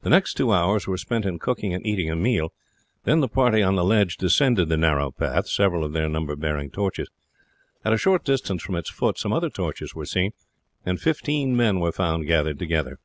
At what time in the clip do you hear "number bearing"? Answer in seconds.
6.08-6.70